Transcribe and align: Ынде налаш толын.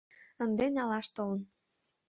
Ынде 0.43 0.65
налаш 0.75 1.07
толын. 1.15 1.41